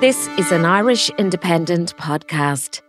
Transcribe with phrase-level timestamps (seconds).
[0.00, 2.82] This is an Irish Independent podcast.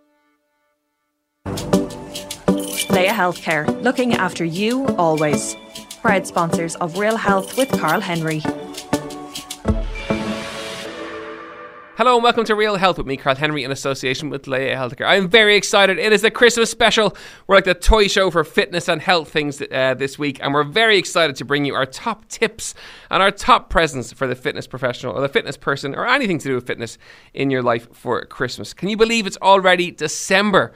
[2.89, 5.55] Laya Healthcare, looking after you always.
[6.01, 8.41] Proud sponsors of Real Health with Carl Henry.
[11.97, 15.07] Hello and welcome to Real Health with me, Carl Henry, in association with Laya Healthcare.
[15.07, 15.97] I'm very excited.
[15.97, 17.17] It is the Christmas special.
[17.47, 20.63] We're like the toy show for fitness and health things uh, this week, and we're
[20.63, 22.75] very excited to bring you our top tips
[23.09, 26.49] and our top presents for the fitness professional or the fitness person or anything to
[26.49, 26.99] do with fitness
[27.33, 28.75] in your life for Christmas.
[28.75, 30.73] Can you believe it's already December?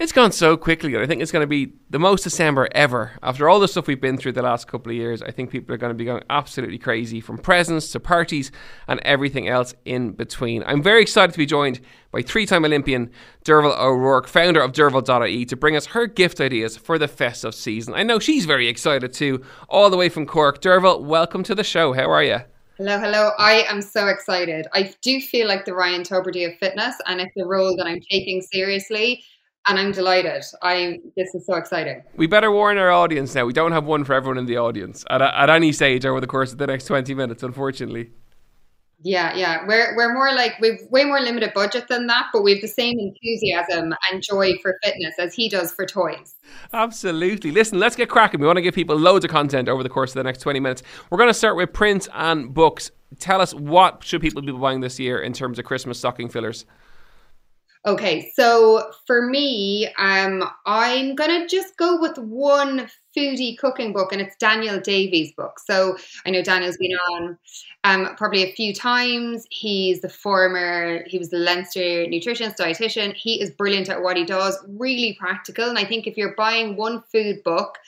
[0.00, 0.96] It's gone so quickly.
[0.96, 3.12] I think it's going to be the most December ever.
[3.22, 5.74] After all the stuff we've been through the last couple of years, I think people
[5.74, 8.50] are going to be going absolutely crazy from presents to parties
[8.88, 10.64] and everything else in between.
[10.64, 13.10] I'm very excited to be joined by three time Olympian
[13.44, 17.92] Derval O'Rourke, founder of Derval.ie, to bring us her gift ideas for the festive season.
[17.92, 20.62] I know she's very excited too, all the way from Cork.
[20.62, 21.92] Derval, welcome to the show.
[21.92, 22.38] How are you?
[22.78, 23.32] Hello, hello.
[23.36, 24.66] I am so excited.
[24.72, 28.00] I do feel like the Ryan Tubridy of fitness, and it's a role that I'm
[28.00, 29.22] taking seriously
[29.70, 30.42] and I'm delighted.
[30.62, 32.02] I this is so exciting.
[32.16, 33.46] We better warn our audience now.
[33.46, 36.26] We don't have one for everyone in the audience at, at any stage over the
[36.26, 37.42] course of the next twenty minutes.
[37.42, 38.10] Unfortunately.
[39.02, 42.52] Yeah, yeah, we're we're more like we've way more limited budget than that, but we
[42.52, 46.34] have the same enthusiasm and joy for fitness as he does for toys.
[46.74, 47.50] Absolutely.
[47.50, 48.40] Listen, let's get cracking.
[48.40, 50.60] We want to give people loads of content over the course of the next twenty
[50.60, 50.82] minutes.
[51.08, 52.90] We're going to start with prints and books.
[53.18, 56.66] Tell us what should people be buying this year in terms of Christmas stocking fillers.
[57.86, 64.20] Okay, so for me, um, I'm gonna just go with one foodie cooking book, and
[64.20, 65.58] it's Daniel Davey's book.
[65.66, 65.96] So
[66.26, 67.38] I know Daniel's been on
[67.84, 69.46] um, probably a few times.
[69.50, 73.14] He's the former, he was the Leinster nutritionist, dietitian.
[73.14, 75.70] He is brilliant at what he does, really practical.
[75.70, 77.78] And I think if you're buying one food book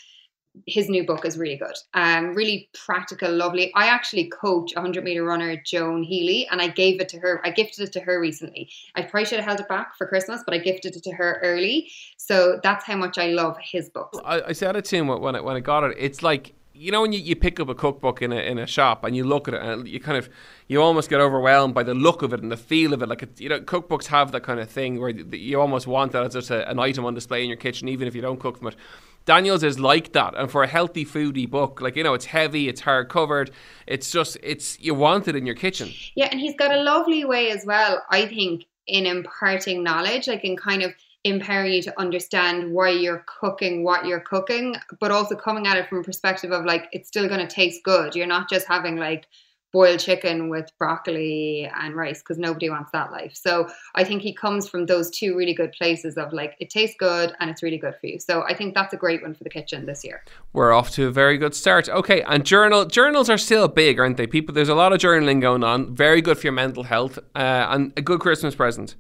[0.67, 1.77] his new book is really good.
[1.95, 3.73] Um, really practical, lovely.
[3.75, 7.41] I actually coach a 100 meter runner, Joan Healy, and I gave it to her.
[7.45, 8.69] I gifted it to her recently.
[8.95, 11.41] I probably should have held it back for Christmas, but I gifted it to her
[11.43, 11.91] early.
[12.17, 14.15] So that's how much I love his book.
[14.25, 15.97] I, I said it to him when I, when I got it.
[15.99, 18.67] It's like you know when you, you pick up a cookbook in a in a
[18.67, 20.29] shop and you look at it and you kind of
[20.69, 23.09] you almost get overwhelmed by the look of it and the feel of it.
[23.09, 26.25] Like it, you know, cookbooks have that kind of thing where you almost want that
[26.25, 28.59] as just a, an item on display in your kitchen, even if you don't cook
[28.59, 28.77] from it.
[29.25, 32.69] Daniels is like that, and for a healthy foodie book, like you know, it's heavy,
[32.69, 33.53] it's hard covered,
[33.87, 35.91] it's just it's you want it in your kitchen.
[36.17, 40.45] Yeah, and he's got a lovely way as well, I think, in imparting knowledge, like
[40.45, 40.93] in kind of
[41.25, 45.89] empowering you to understand why you're cooking what you're cooking, but also coming at it
[45.89, 48.15] from a perspective of like it's still going to taste good.
[48.15, 49.27] You're not just having like
[49.73, 53.35] boiled chicken with broccoli and rice because nobody wants that life.
[53.35, 56.97] So I think he comes from those two really good places of like it tastes
[56.99, 58.19] good and it's really good for you.
[58.19, 60.25] So I think that's a great one for the kitchen this year.
[60.53, 61.89] We're off to a very good start.
[61.89, 64.27] Okay, and journal journals are still big, aren't they?
[64.27, 65.95] People, there's a lot of journaling going on.
[65.95, 68.97] Very good for your mental health uh, and a good Christmas present.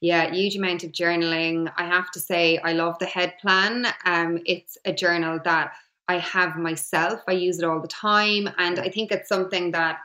[0.00, 1.72] Yeah, huge amount of journaling.
[1.76, 3.86] I have to say, I love the head plan.
[4.04, 5.72] Um, it's a journal that
[6.06, 7.20] I have myself.
[7.28, 8.48] I use it all the time.
[8.58, 9.98] And I think it's something that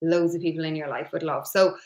[0.00, 1.46] loads of people in your life would love.
[1.46, 1.76] So,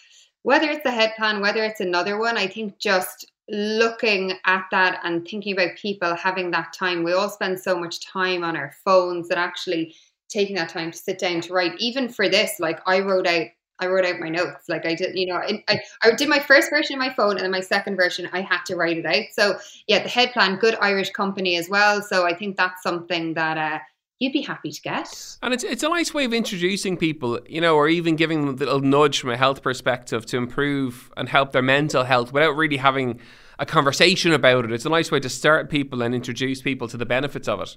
[0.45, 5.01] whether it's a head plan, whether it's another one, I think just looking at that
[5.03, 7.03] and thinking about people having that time.
[7.03, 9.95] We all spend so much time on our phones that actually
[10.29, 13.47] taking that time to sit down to write, even for this, like I wrote out
[13.81, 14.69] I wrote out my notes.
[14.69, 15.63] Like I did, you know, I,
[16.03, 18.63] I, did my first version of my phone and then my second version, I had
[18.67, 19.25] to write it out.
[19.33, 22.03] So yeah, the head plan, good Irish company as well.
[22.03, 23.79] So I think that's something that uh,
[24.19, 25.37] you'd be happy to get.
[25.43, 28.55] And it's it's a nice way of introducing people, you know, or even giving them
[28.55, 32.57] a little nudge from a health perspective to improve and help their mental health without
[32.57, 33.21] really having
[33.59, 34.73] a conversation about it.
[34.73, 37.77] It's a nice way to start people and introduce people to the benefits of it.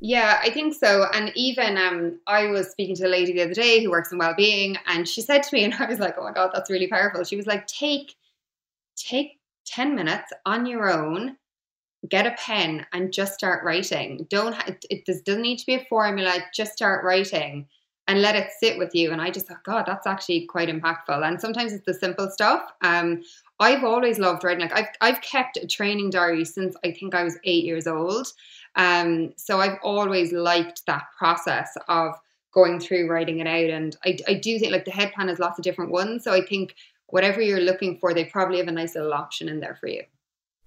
[0.00, 1.06] Yeah, I think so.
[1.12, 4.18] And even um, I was speaking to a lady the other day who works in
[4.18, 6.88] well-being, and she said to me, and I was like, "Oh my god, that's really
[6.88, 8.14] powerful." She was like, "Take,
[8.96, 11.36] take ten minutes on your own,
[12.08, 14.26] get a pen, and just start writing.
[14.30, 16.38] Don't ha- it, it doesn't need to be a formula.
[16.54, 17.68] Just start writing."
[18.08, 19.12] And let it sit with you.
[19.12, 21.26] And I just thought, God, that's actually quite impactful.
[21.26, 22.62] And sometimes it's the simple stuff.
[22.82, 23.22] Um,
[23.60, 24.60] I've always loved writing.
[24.62, 28.28] Like I've I've kept a training diary since I think I was eight years old.
[28.76, 32.14] Um, so I've always liked that process of
[32.52, 33.70] going through writing it out.
[33.70, 36.24] And I, I do think like the head plan has lots of different ones.
[36.24, 36.74] So I think
[37.06, 40.02] whatever you're looking for, they probably have a nice little option in there for you.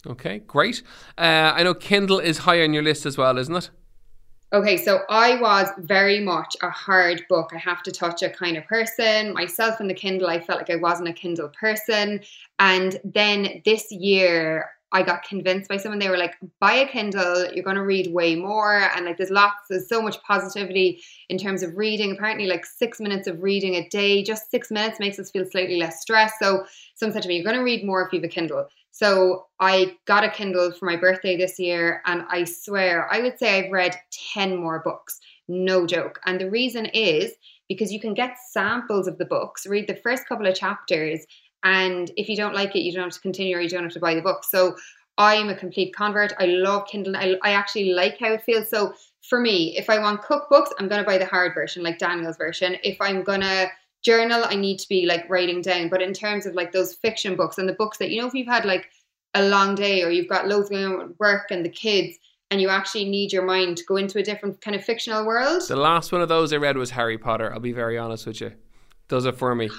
[0.06, 0.82] Okay, great.
[1.18, 3.70] Uh, I know Kindle is high on your list as well, isn't it?
[4.52, 7.52] Okay, so I was very much a hard book.
[7.54, 9.34] I have to touch a kind of person.
[9.34, 12.22] Myself and the Kindle, I felt like I wasn't a Kindle person.
[12.58, 16.00] And then this year, I got convinced by someone.
[16.00, 18.90] They were like, buy a Kindle, you're going to read way more.
[18.96, 22.12] And like, there's lots, there's so much positivity in terms of reading.
[22.12, 25.78] Apparently, like six minutes of reading a day, just six minutes makes us feel slightly
[25.78, 26.36] less stressed.
[26.42, 26.66] So,
[26.96, 28.68] someone said to me, you're going to read more if you have a Kindle.
[28.92, 32.02] So, I got a Kindle for my birthday this year.
[32.06, 33.96] And I swear, I would say I've read
[34.34, 35.20] 10 more books.
[35.48, 36.20] No joke.
[36.26, 37.34] And the reason is
[37.68, 41.26] because you can get samples of the books, read the first couple of chapters,
[41.64, 43.94] and if you don't like it, you don't have to continue or you don't have
[43.94, 44.44] to buy the book.
[44.44, 44.76] So
[45.18, 46.34] I'm a complete convert.
[46.40, 47.18] I love Kindle.
[47.18, 48.70] I, I actually like how it feels.
[48.70, 48.94] So
[49.28, 52.38] for me, if I want cookbooks, I'm going to buy the hard version, like Daniel's
[52.38, 52.78] version.
[52.84, 53.70] If I'm going to
[54.02, 55.90] journal, I need to be like writing down.
[55.90, 58.34] But in terms of like those fiction books and the books that, you know, if
[58.34, 58.90] you've had like
[59.34, 62.18] a long day or you've got loads going on with work and the kids,
[62.52, 65.62] and you actually need your mind to go into a different kind of fictional world.
[65.68, 67.54] The last one of those I read was Harry Potter.
[67.54, 68.54] I'll be very honest with you.
[69.08, 69.70] Does it for me.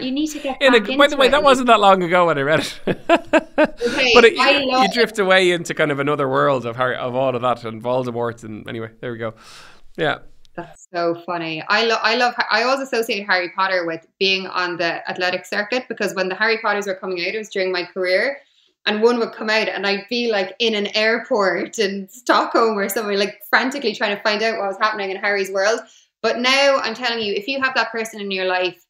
[0.00, 1.30] You need to get in a, by the way, it.
[1.30, 2.80] that wasn't that long ago when I read it.
[2.86, 2.96] okay,
[4.14, 7.34] but it, you, you drift away into kind of another world of Harry, of all
[7.34, 9.34] of that and Voldemort and anyway, there we go.
[9.96, 10.18] Yeah.
[10.56, 11.62] That's so funny.
[11.68, 11.98] I love.
[12.02, 12.34] I love.
[12.50, 16.58] I always associate Harry Potter with being on the athletic circuit because when the Harry
[16.58, 18.38] Potters were coming out, it was during my career,
[18.86, 22.88] and one would come out, and I'd be like in an airport in Stockholm or
[22.88, 25.80] somewhere, like frantically trying to find out what was happening in Harry's world.
[26.22, 28.83] But now I'm telling you, if you have that person in your life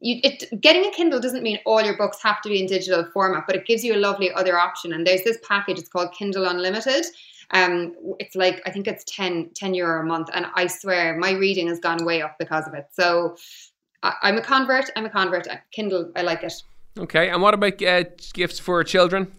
[0.00, 3.04] you, it, getting a Kindle doesn't mean all your books have to be in digital
[3.12, 4.92] format, but it gives you a lovely other option.
[4.92, 7.04] And there's this package, it's called Kindle Unlimited.
[7.52, 10.30] Um, it's like, I think it's 10, 10 euro a month.
[10.32, 12.86] And I swear my reading has gone way up because of it.
[12.92, 13.36] So
[14.02, 14.88] I, am a convert.
[14.96, 15.46] I'm a convert.
[15.72, 16.54] Kindle, I like it.
[16.98, 17.28] Okay.
[17.28, 19.30] And what about uh, gifts for children?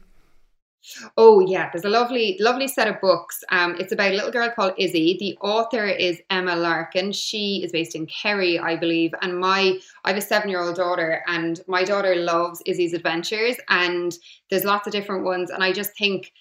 [1.15, 3.43] Oh yeah, there's a lovely, lovely set of books.
[3.49, 5.17] Um, it's about a little girl called Izzy.
[5.19, 7.11] The author is Emma Larkin.
[7.11, 9.13] She is based in Kerry, I believe.
[9.21, 13.57] And my, I have a seven-year-old daughter, and my daughter loves Izzy's adventures.
[13.69, 14.17] And
[14.49, 15.49] there's lots of different ones.
[15.51, 16.31] And I just think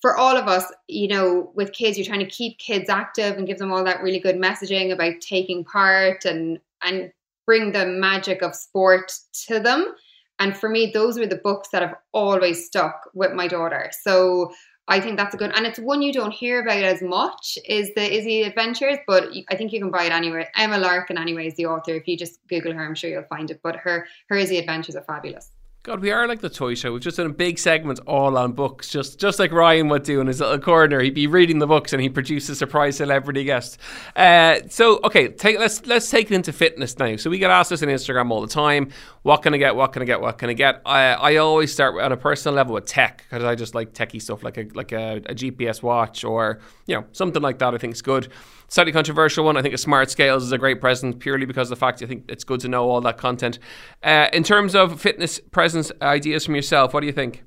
[0.00, 3.46] for all of us, you know, with kids, you're trying to keep kids active and
[3.46, 7.12] give them all that really good messaging about taking part and and
[7.46, 9.94] bring the magic of sport to them.
[10.42, 13.92] And for me, those were the books that have always stuck with my daughter.
[14.02, 14.52] So
[14.88, 17.94] I think that's a good, and it's one you don't hear about as much is
[17.94, 20.48] the Izzy Adventures, but I think you can buy it anywhere.
[20.56, 21.94] Emma Larkin, anyway, is the author.
[21.94, 23.60] If you just Google her, I'm sure you'll find it.
[23.62, 25.52] But her her Izzy Adventures are fabulous.
[25.84, 26.92] God, we are like the toy show.
[26.92, 30.20] We've just done a big segment all on books, just just like Ryan would do
[30.20, 31.00] in his little corner.
[31.00, 33.78] He'd be reading the books and he produce a surprise celebrity guest.
[34.14, 37.16] Uh, so, okay, take, let's let's take it into fitness now.
[37.16, 38.90] So we get asked this on Instagram all the time:
[39.22, 39.74] What can I get?
[39.74, 40.20] What can I get?
[40.20, 40.82] What can I get?
[40.86, 44.22] I I always start on a personal level with tech because I just like techie
[44.22, 47.74] stuff, like a like a, a GPS watch or you know something like that.
[47.74, 48.28] I think is good
[48.72, 49.56] slightly controversial one.
[49.56, 52.06] I think a smart scales is a great present purely because of the fact I
[52.06, 53.58] think it's good to know all that content.
[54.02, 57.44] Uh, in terms of fitness presence ideas from yourself, what do you think?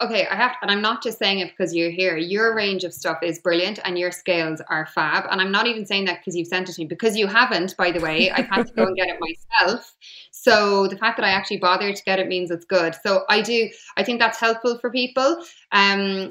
[0.00, 2.16] okay, I have, to, and I'm not just saying it because you're here.
[2.16, 5.24] Your range of stuff is brilliant, and your scales are fab.
[5.30, 7.76] And I'm not even saying that because you've sent it to me, because you haven't.
[7.76, 9.94] By the way, I've had to go and get it myself.
[10.30, 12.94] So the fact that I actually bothered to get it means it's good.
[13.02, 13.70] So I do.
[13.96, 15.42] I think that's helpful for people.
[15.72, 16.28] Um,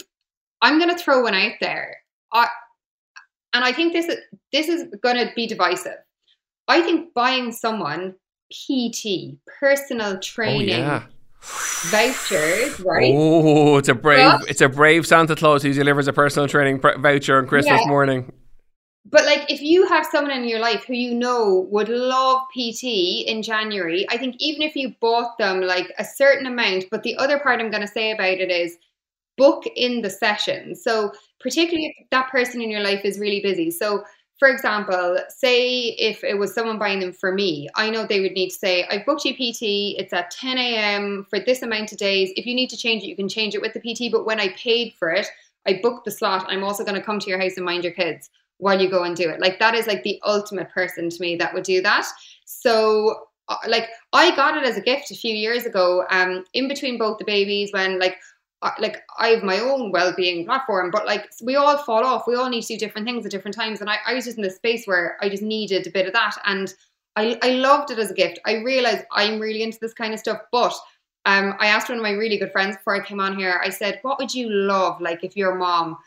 [0.61, 1.97] I'm going to throw one out there.
[2.31, 2.47] I,
[3.53, 4.17] and I think this is
[4.51, 5.97] this is going to be divisive.
[6.67, 8.15] I think buying someone
[8.51, 10.75] PT, personal oh, training.
[10.75, 11.03] Oh, yeah.
[11.41, 13.13] Vouchers, right?
[13.13, 16.79] Oh, it's a brave, but, it's a brave Santa Claus who delivers a personal training
[16.79, 17.87] pr- voucher on Christmas yeah.
[17.87, 18.31] morning.
[19.05, 22.83] But like, if you have someone in your life who you know would love PT
[23.27, 27.17] in January, I think even if you bought them like a certain amount, but the
[27.17, 28.77] other part I'm going to say about it is
[29.37, 30.75] book in the session.
[30.75, 33.71] So, particularly if that person in your life is really busy.
[33.71, 34.03] So,
[34.39, 38.33] for example, say if it was someone buying them for me, I know they would
[38.33, 41.25] need to say, I've booked you PT, it's at 10 a.m.
[41.29, 42.31] for this amount of days.
[42.35, 44.11] If you need to change it, you can change it with the PT.
[44.11, 45.27] But when I paid for it,
[45.65, 46.45] I booked the slot.
[46.49, 49.03] I'm also going to come to your house and mind your kids while you go
[49.03, 49.39] and do it.
[49.39, 52.05] Like that is like the ultimate person to me that would do that.
[52.45, 56.67] So uh, like I got it as a gift a few years ago, um, in
[56.67, 58.17] between both the babies when like
[58.79, 62.27] like I have my own well-being platform, but like we all fall off.
[62.27, 63.81] We all need to do different things at different times.
[63.81, 66.13] And I, I was just in this space where I just needed a bit of
[66.13, 66.35] that.
[66.45, 66.73] And
[67.15, 68.39] I, I loved it as a gift.
[68.45, 70.41] I realized I'm really into this kind of stuff.
[70.51, 70.73] But
[71.25, 73.69] um, I asked one of my really good friends before I came on here, I
[73.69, 74.99] said, what would you love?
[74.99, 75.97] Like if your mom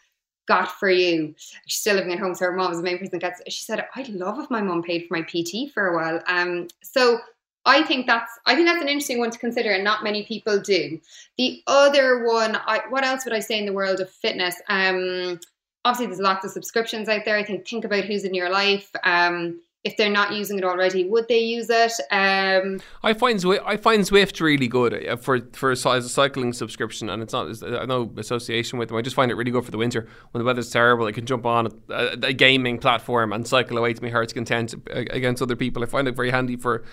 [0.47, 1.35] got for you.
[1.67, 3.43] She's still living at home, so her mom is the main person that gets.
[3.49, 6.69] She said, "I'd love if my mom paid for my PT for a while." Um,
[6.83, 7.19] so
[7.67, 10.61] I think that's I think that's an interesting one to consider, and not many people
[10.61, 10.99] do.
[11.37, 14.55] The other one, I, what else would I say in the world of fitness?
[14.69, 15.41] Um,
[15.85, 17.37] obviously, there's lots of subscriptions out there.
[17.37, 18.91] I think think about who's in your life.
[19.03, 21.93] Um, if they're not using it already, would they use it?
[22.11, 27.09] Um, I find Zwift, I find Zwift really good uh, for for a cycling subscription,
[27.09, 28.99] and it's not I no association with them.
[28.99, 31.07] I just find it really good for the winter when the weather's terrible.
[31.07, 34.75] I can jump on a, a gaming platform and cycle away to my heart's content
[34.91, 35.85] against other people.
[35.85, 36.85] I find it very handy for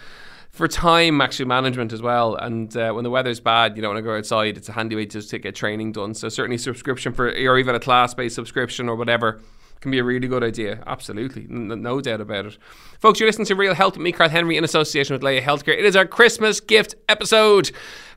[0.53, 2.35] for time actually management as well.
[2.35, 4.55] And uh, when the weather's bad, you don't want to go outside.
[4.55, 6.13] It's a handy way just to get training done.
[6.13, 9.41] So certainly subscription for or even a class based subscription or whatever
[9.81, 10.81] can be a really good idea.
[10.87, 12.57] Absolutely, N- no doubt about it.
[12.99, 15.77] Folks, you're listening to Real Health with me, Carl Henry, in association with Laya Healthcare.
[15.77, 17.71] It is our Christmas gift episode.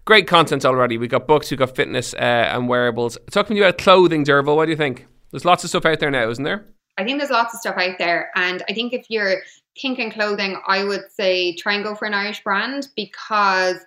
[0.05, 0.97] Great content already.
[0.97, 3.19] We've got books, we've got fitness uh, and wearables.
[3.33, 5.07] Talking to you about clothing, Derval, what do you think?
[5.33, 6.67] There's lots of stuff out there now, isn't there?
[6.99, 8.31] I think there's lots of stuff out there.
[8.37, 9.39] And I think if you're
[9.81, 13.77] thinking and clothing, I would say try and go for an Irish brand because–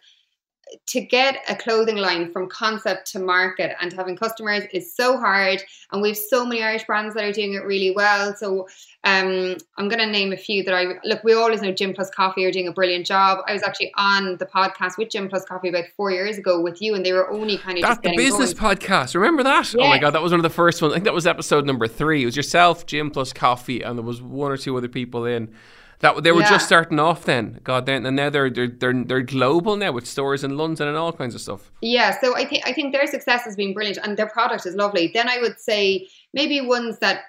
[0.87, 5.63] to get a clothing line from concept to market and having customers is so hard.
[5.91, 8.35] And we've so many irish brands that are doing it really well.
[8.35, 8.67] So
[9.05, 12.09] um, i'm going to name a few that i look we always know gym plus
[12.09, 13.39] coffee are doing a brilliant job.
[13.47, 16.81] I was actually on the podcast with gym plus coffee about four years ago with
[16.81, 18.77] you and they were only kind of that's the business going.
[18.77, 19.15] podcast.
[19.15, 19.73] Remember that?
[19.77, 20.93] Oh my god that was one of the first ones.
[20.93, 22.23] I think that was episode number three.
[22.23, 25.53] It was yourself gym plus coffee and there was one or two other people in
[25.99, 26.49] that they were yeah.
[26.49, 27.59] just starting off then.
[27.63, 30.97] God, then and now they're they're they're they're global now with stores in London and
[30.97, 31.71] all kinds of stuff.
[31.81, 34.75] Yeah, so I think I think their success has been brilliant and their product is
[34.75, 35.11] lovely.
[35.13, 37.23] Then I would say maybe ones that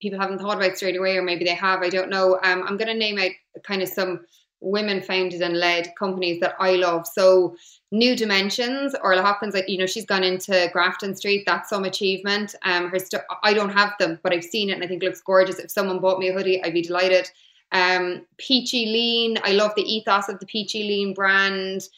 [0.00, 1.82] people haven't thought about straight away, or maybe they have.
[1.82, 2.38] I don't know.
[2.42, 3.30] Um, I'm going to name out
[3.62, 4.26] kind of some
[4.60, 7.06] women founded and led companies that I love.
[7.06, 7.56] So
[7.90, 11.44] New Dimensions, Orla Hopkins, like you know, she's gone into Grafton Street.
[11.46, 12.54] That's some achievement.
[12.62, 15.06] Um, her st- I don't have them, but I've seen it and I think it
[15.06, 15.58] looks gorgeous.
[15.58, 17.30] If someone bought me a hoodie, I'd be delighted.
[17.72, 21.88] Um, Peachy Lean, I love the ethos of the Peachy Lean brand.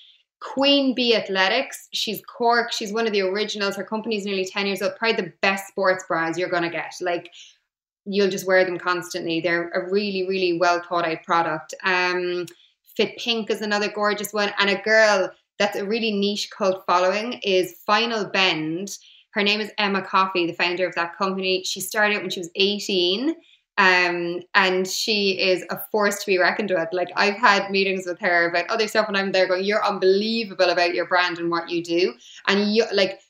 [0.40, 3.76] Queen Bee Athletics, she's Cork, she's one of the originals.
[3.76, 6.92] Her company's nearly 10 years old, probably the best sports bras you're going to get.
[7.00, 7.30] Like,
[8.04, 9.40] you'll just wear them constantly.
[9.40, 11.74] They're a really, really well thought out product.
[11.82, 12.46] Um,
[12.96, 14.52] Fit Pink is another gorgeous one.
[14.58, 18.96] And a girl that's a really niche cult following is Final Bend.
[19.32, 21.62] Her name is Emma Coffey, the founder of that company.
[21.64, 23.34] She started when she was 18
[23.78, 26.88] um, and she is a force to be reckoned with.
[26.92, 30.70] Like I've had meetings with her about other stuff, and I'm there going, "You're unbelievable
[30.70, 32.14] about your brand and what you do."
[32.46, 33.20] And you like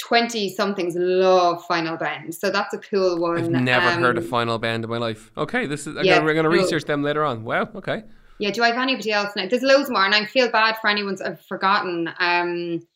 [0.00, 3.38] twenty somethings love Final Bend, so that's a cool one.
[3.38, 5.30] I've never um, heard of Final Bend in my life.
[5.36, 6.64] Okay, this is yeah, we're going to cool.
[6.64, 7.44] research them later on.
[7.44, 7.68] Wow.
[7.76, 8.02] Okay.
[8.38, 8.50] Yeah.
[8.50, 9.46] Do I have anybody else now?
[9.46, 12.10] There's loads more, and I feel bad for anyone's I've forgotten.
[12.18, 12.86] Um,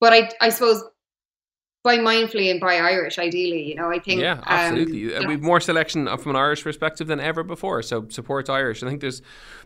[0.00, 0.82] but I I suppose
[1.84, 3.62] by mindfully and buy Irish, ideally.
[3.62, 4.20] You know, I think.
[4.20, 5.14] Yeah, absolutely.
[5.14, 7.82] Um, We've more selection from an Irish perspective than ever before.
[7.82, 8.82] So support Irish.
[8.82, 9.20] I think there's,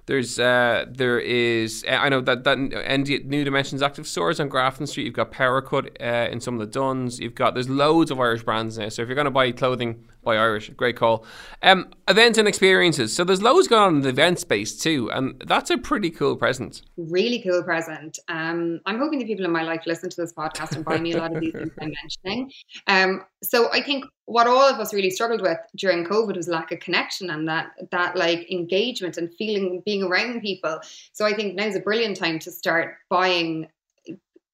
[0.07, 1.85] there's, uh, there is.
[1.89, 5.05] I know that that New Dimensions active stores on Grafton Street.
[5.05, 7.21] You've got Powercut uh, in some of the Duns.
[7.21, 8.89] You've got there's loads of Irish brands now.
[8.89, 10.69] So if you're going to buy clothing by Irish.
[10.77, 11.25] Great call.
[11.63, 13.17] Um, events and experiences.
[13.17, 16.37] So there's loads going on in the event space too, and that's a pretty cool
[16.37, 16.83] present.
[16.99, 18.19] Really cool present.
[18.29, 21.13] Um, I'm hoping the people in my life listen to this podcast and buy me
[21.13, 22.53] a lot of these things I'm mentioning.
[22.87, 26.73] Um, so I think what all of us really struggled with during COVID was lack
[26.73, 30.79] of connection and that that like engagement and feeling being around people.
[31.15, 33.69] So I think now's a brilliant time to start buying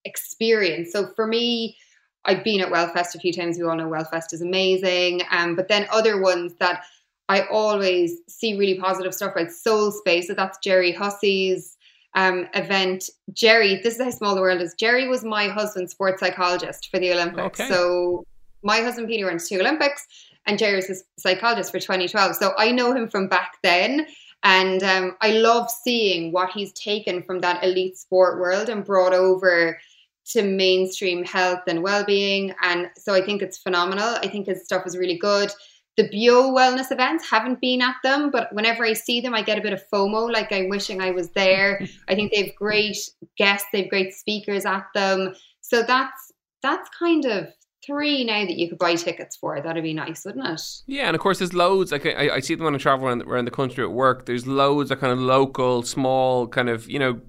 [0.04, 0.92] experience.
[0.92, 1.76] So for me,
[2.24, 3.58] I've been at Wellfest a few times.
[3.58, 5.22] We all know Wellfest is amazing.
[5.30, 6.84] Um, but then other ones that
[7.28, 10.28] I always see really positive stuff like Soul Space.
[10.28, 11.76] So that's Gerry Hussey's
[12.14, 13.10] um, event.
[13.32, 14.74] Gerry, this is how small the world is.
[14.74, 17.60] Gerry was my husband's sports psychologist for the Olympics.
[17.60, 17.68] Okay.
[17.68, 18.24] So
[18.62, 20.06] my husband Peter went to two Olympics
[20.46, 22.36] and Gerry was his psychologist for 2012.
[22.36, 24.06] So I know him from back then.
[24.42, 29.14] And um, I love seeing what he's taken from that elite sport world and brought
[29.14, 29.78] over
[30.26, 34.86] to mainstream health and well-being and so i think it's phenomenal i think his stuff
[34.86, 35.50] is really good
[35.96, 39.58] the bio wellness events haven't been at them but whenever i see them i get
[39.58, 42.96] a bit of fomo like i'm wishing i was there i think they've great
[43.36, 47.52] guests they've great speakers at them so that's that's kind of
[47.84, 49.60] three now that you could buy tickets for.
[49.60, 50.60] That'd be nice, wouldn't it?
[50.86, 51.92] Yeah, and of course there's loads.
[51.92, 54.26] Like I, I see them when I travel around, around the country at work.
[54.26, 57.20] There's loads of kind of local, small, kind of you know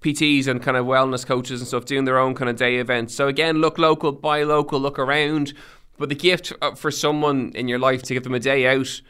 [0.00, 3.14] PTs and kind of wellness coaches and stuff doing their own kind of day events.
[3.14, 5.52] So again, look local, buy local, look around.
[5.98, 9.00] But the gift uh, for someone in your life to give them a day out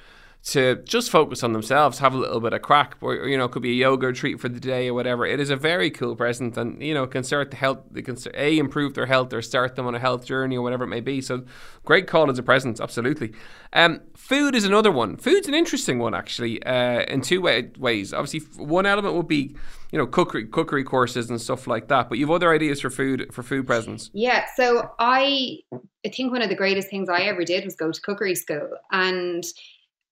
[0.46, 3.50] to just focus on themselves, have a little bit of crack, or you know, it
[3.50, 5.26] could be a yoga treat for the day or whatever.
[5.26, 8.16] It is a very cool present, and you know, can start the health, they can
[8.32, 11.00] a improve their health or start them on a health journey or whatever it may
[11.00, 11.20] be.
[11.20, 11.44] So,
[11.84, 13.32] great call as a present, absolutely.
[13.72, 15.16] Um, food is another one.
[15.16, 18.14] Food's an interesting one actually, uh, in two way- ways.
[18.14, 19.56] Obviously, one element would be
[19.90, 22.08] you know cookery cookery courses and stuff like that.
[22.08, 24.10] But you've other ideas for food for food presents.
[24.14, 25.58] Yeah, so I
[26.04, 28.68] I think one of the greatest things I ever did was go to cookery school
[28.92, 29.44] and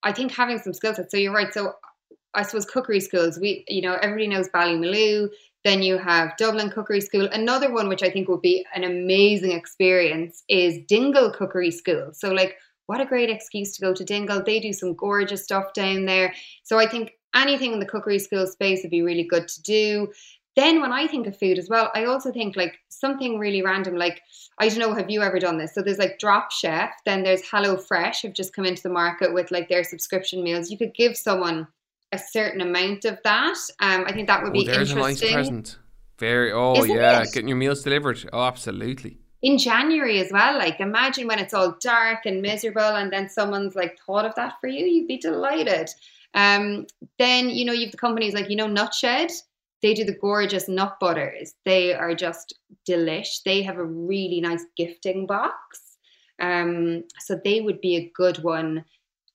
[0.05, 1.11] I think having some skill sets.
[1.11, 1.53] So you're right.
[1.53, 1.75] So
[2.35, 5.31] I suppose cookery schools, we, you know, everybody knows Ballymaloe.
[5.65, 7.27] Then you have Dublin Cookery School.
[7.33, 12.11] Another one, which I think would be an amazing experience, is Dingle Cookery School.
[12.13, 14.43] So, like, what a great excuse to go to Dingle.
[14.45, 16.35] They do some gorgeous stuff down there.
[16.65, 20.13] So, I think anything in the cookery school space would be really good to do.
[20.57, 23.97] Then, when I think of food as well, I also think like something really random,
[23.97, 24.23] like
[24.59, 25.75] I don't know, have you ever done this?
[25.75, 29.35] So there's like Drop Chef, then there's Hello Fresh have just come into the market
[29.35, 30.71] with like their subscription meals.
[30.71, 31.67] You could give someone
[32.13, 33.57] a certain amount of that.
[33.81, 35.29] Um, I think that would be oh, there's interesting.
[35.29, 35.79] a nice present.
[36.19, 36.53] Very.
[36.53, 37.33] Oh Isn't yeah, it?
[37.33, 38.25] getting your meals delivered.
[38.33, 39.19] Oh, absolutely.
[39.43, 40.57] in January as well.
[40.57, 44.55] Like, imagine when it's all dark and miserable, and then someone's like thought of that
[44.61, 44.87] for you.
[44.87, 45.91] You'd be delighted.
[46.35, 46.87] Um,
[47.19, 49.43] then you know you've the companies like you know Nutshed.
[49.85, 51.53] They do the gorgeous nut butters.
[51.67, 53.43] They are just delish.
[53.45, 55.99] They have a really nice gifting box.
[56.41, 58.87] Um, so they would be a good one.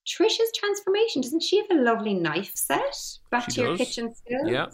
[0.08, 2.98] Trisha's transformation doesn't she have a lovely knife set?
[3.30, 4.50] Back She to your kitchen skills.
[4.50, 4.66] Yeah.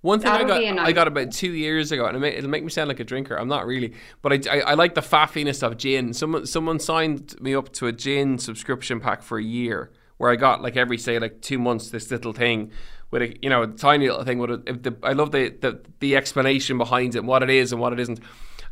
[0.00, 2.64] One thing I got, I got about two years ago, and it may, it'll make
[2.64, 3.38] me sound like a drinker.
[3.38, 6.14] I'm not really, but I, I, I like the faffiness of gin.
[6.14, 10.36] Someone, someone signed me up to a gin subscription pack for a year, where I
[10.36, 12.72] got like every say like two months this little thing
[13.10, 15.80] with a you know a tiny little thing with a, the, I love the, the
[16.00, 18.20] the explanation behind it, and what it is and what it isn't.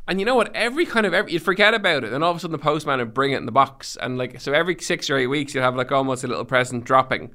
[0.06, 0.54] And you know what?
[0.56, 2.98] Every kind of every, you'd forget about it, and all of a sudden the postman
[2.98, 5.60] would bring it in the box, and like so every six or eight weeks you'd
[5.62, 7.30] have like almost a little present dropping,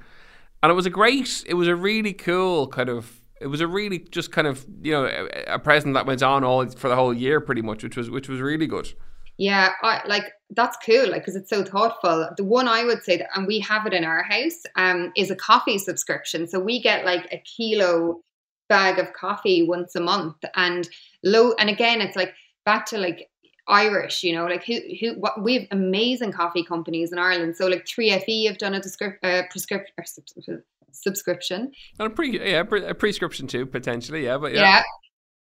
[0.63, 3.67] and it was a great, it was a really cool kind of, it was a
[3.67, 6.95] really just kind of you know a, a present that went on all for the
[6.95, 8.91] whole year pretty much, which was which was really good.
[9.37, 12.29] Yeah, I, like that's cool, like because it's so thoughtful.
[12.37, 15.31] The one I would say that, and we have it in our house, um, is
[15.31, 16.47] a coffee subscription.
[16.47, 18.21] So we get like a kilo
[18.69, 20.87] bag of coffee once a month, and
[21.23, 21.53] low.
[21.53, 22.33] And again, it's like
[22.65, 23.29] back to like
[23.67, 27.55] Irish, you know, like who who what we have amazing coffee companies in Ireland.
[27.55, 29.93] So like Three FE have done a descrip- uh, prescription
[30.41, 31.71] sub- subscription.
[31.97, 34.61] And a pre, yeah, a prescription too potentially, yeah, but yeah.
[34.61, 34.83] Yeah.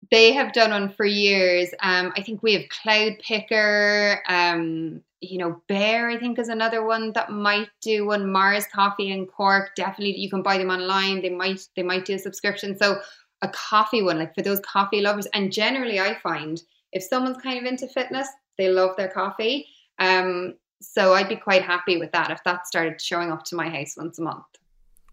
[0.09, 1.69] They have done one for years.
[1.79, 4.21] Um, I think we have Cloud Picker.
[4.27, 8.31] Um, you know, Bear, I think, is another one that might do one.
[8.31, 11.21] Mars Coffee in Cork, definitely you can buy them online.
[11.21, 12.77] They might they might do a subscription.
[12.77, 12.99] So
[13.43, 15.27] a coffee one, like for those coffee lovers.
[15.27, 16.61] And generally, I find
[16.91, 19.67] if someone's kind of into fitness, they love their coffee.
[19.99, 23.69] Um, so I'd be quite happy with that if that started showing up to my
[23.69, 24.43] house once a month.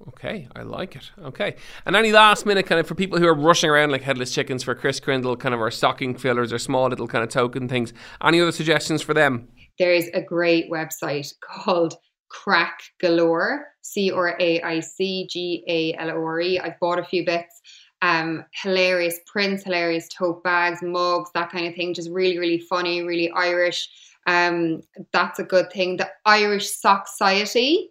[0.06, 1.10] Okay, I like it.
[1.20, 1.56] Okay.
[1.84, 4.62] And any last minute kind of for people who are rushing around like headless chickens
[4.62, 7.92] for Chris Crindle, kind of our stocking fillers or small little kind of token things.
[8.22, 9.48] Any other suggestions for them?
[9.78, 11.94] there is a great website called
[12.28, 16.58] Craic Galore, C R A I C G A L O R E.
[16.58, 17.60] I've bought a few bits.
[18.00, 21.94] Um, hilarious prints, hilarious tote bags, mugs, that kind of thing.
[21.94, 23.88] Just really, really funny, really Irish.
[24.26, 24.82] Um,
[25.12, 25.96] that's a good thing.
[25.96, 27.90] The Irish Sock Society,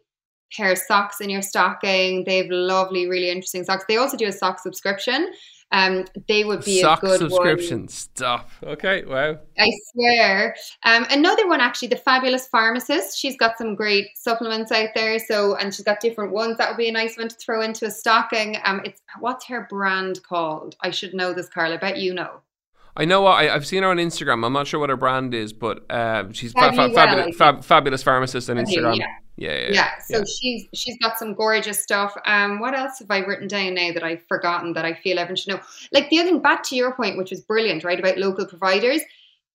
[0.56, 2.24] pair of socks in your stocking.
[2.26, 3.86] They have lovely, really interesting socks.
[3.88, 5.32] They also do a sock subscription.
[5.74, 7.80] Um, they would be Sock a good subscription.
[7.82, 7.88] one.
[7.90, 8.50] Stop.
[8.64, 9.38] Okay, wow.
[9.60, 10.56] I swear.
[10.86, 13.20] Um, another one actually, the fabulous pharmacist.
[13.20, 15.20] She's got some great supplements out there.
[15.20, 16.58] So, and she's got different ones.
[16.58, 18.56] That would be a nice one to throw into a stocking.
[18.64, 20.78] Um, it's what's her brand called?
[20.80, 21.76] I should know this, Carla.
[21.76, 22.40] I bet you know.
[22.96, 24.46] I know what I, I've seen her on Instagram.
[24.46, 27.64] I'm not sure what her brand is, but uh, she's fa- Fabulous, fa- fabulous, fab-
[27.66, 28.98] fabulous pharmacist on Okay, Instagram.
[29.00, 29.06] yeah.
[29.38, 29.90] Yeah, yeah, Yeah.
[30.00, 32.18] So she's she's got some gorgeous stuff.
[32.26, 35.36] Um, what else have I written down now that I've forgotten that I feel everyone
[35.36, 35.62] should know?
[35.92, 39.02] Like the other thing, back to your point, which was brilliant, right, about local providers.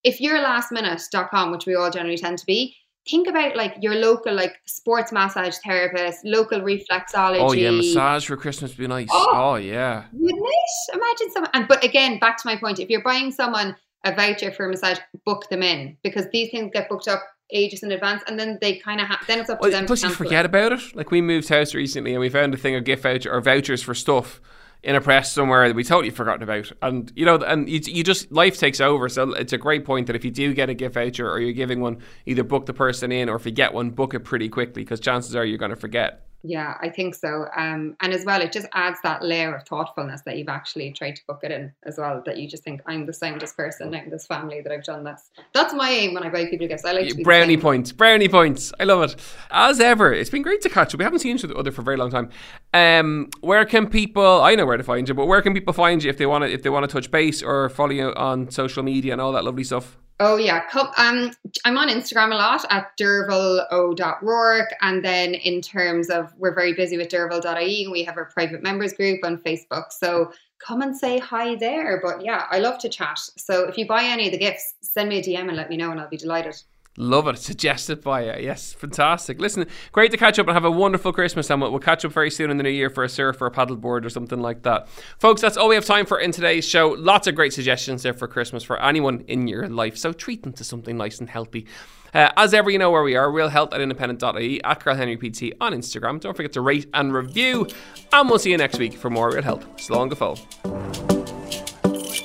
[0.03, 2.75] If you're lastminute.com, which we all generally tend to be,
[3.09, 7.39] think about like your local like sports massage therapist, local reflexology.
[7.39, 9.09] Oh yeah, massage for Christmas would be nice.
[9.11, 9.31] Oh.
[9.33, 10.05] Oh, yeah.
[10.13, 10.95] Wouldn't it?
[10.95, 11.51] Imagine someone.
[11.53, 14.69] And but again, back to my point, if you're buying someone a voucher for a
[14.69, 18.57] massage, book them in because these things get booked up ages in advance, and then
[18.61, 19.19] they kind of have.
[19.27, 19.85] Then it's up to Well, them.
[19.85, 20.27] plus to you cancel it.
[20.27, 20.95] forget about it.
[20.95, 23.83] Like we moved house recently and we found a thing of gift voucher or vouchers
[23.83, 24.41] for stuff
[24.83, 26.71] in a press somewhere that we totally forgotten about.
[26.81, 29.07] And you know, and you, you just life takes over.
[29.09, 31.53] So it's a great point that if you do get a gift voucher or you're
[31.53, 34.49] giving one, either book the person in or if you get one, book it pretty
[34.49, 36.25] quickly because chances are you're going to forget.
[36.45, 37.47] Yeah, I think so.
[37.55, 41.15] Um, and as well, it just adds that layer of thoughtfulness that you've actually tried
[41.15, 42.21] to book it in as well.
[42.25, 45.31] That you just think, I'm the soundest person in this family that I've done this.
[45.53, 46.83] That's my aim when I buy people gifts.
[46.83, 48.73] I like to be brownie points, brownie points.
[48.77, 49.15] I love it.
[49.51, 50.99] As ever, it's been great to catch up.
[50.99, 52.29] We haven't seen each other for a very long time.
[52.73, 54.41] Um, where can people?
[54.41, 56.43] I know where to find you, but where can people find you if they want
[56.43, 59.31] to if they want to touch base or follow you on social media and all
[59.31, 59.97] that lovely stuff?
[60.25, 60.63] Oh yeah,
[60.97, 61.31] um,
[61.65, 66.95] I'm on Instagram a lot at dervalo.rourke, and then in terms of we're very busy
[66.95, 69.91] with derval.ie, and we have our private members group on Facebook.
[69.91, 70.31] So
[70.65, 71.99] come and say hi there.
[72.01, 73.19] But yeah, I love to chat.
[73.35, 75.75] So if you buy any of the gifts, send me a DM and let me
[75.75, 76.55] know, and I'll be delighted.
[76.97, 77.39] Love it.
[77.39, 78.45] Suggested by you.
[78.45, 79.39] Yes, fantastic.
[79.39, 81.49] Listen, great to catch up and have a wonderful Christmas.
[81.49, 83.51] And we'll, catch up very soon in the new year for a surf or a
[83.51, 84.87] paddleboard or something like that.
[85.17, 86.89] Folks, that's all we have time for in today's show.
[86.89, 89.97] Lots of great suggestions there for Christmas for anyone in your life.
[89.97, 91.65] So treat them to something nice and healthy.
[92.13, 95.17] Uh, as ever, you know where we are Real Health at independent.ie, at Carl Henry
[95.17, 96.19] PT on Instagram.
[96.19, 97.67] Don't forget to rate and review.
[98.11, 99.65] And we'll see you next week for more Real Health.
[99.77, 100.37] Slán go fóill.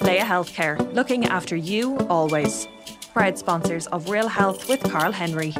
[0.02, 2.68] Laya Healthcare, looking after you always
[3.12, 5.54] proud sponsors of Real Health with Carl Henry.